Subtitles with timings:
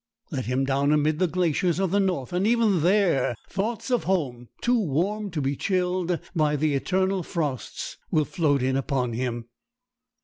[0.31, 4.47] Let him down amid the glaciers of the north, and even there thoughts of home,
[4.59, 9.45] too warm to be chilled by the eternal frosts, will float in upon him.